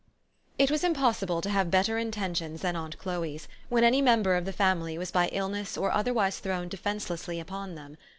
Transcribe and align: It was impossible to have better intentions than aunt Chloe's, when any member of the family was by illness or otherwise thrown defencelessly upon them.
It 0.57 0.71
was 0.71 0.83
impossible 0.83 1.41
to 1.41 1.49
have 1.51 1.69
better 1.69 1.99
intentions 1.99 2.63
than 2.63 2.75
aunt 2.75 2.97
Chloe's, 2.97 3.47
when 3.69 3.83
any 3.83 4.01
member 4.01 4.33
of 4.33 4.45
the 4.45 4.51
family 4.51 4.97
was 4.97 5.11
by 5.11 5.27
illness 5.31 5.77
or 5.77 5.91
otherwise 5.91 6.39
thrown 6.39 6.69
defencelessly 6.69 7.39
upon 7.39 7.75
them. 7.75 7.97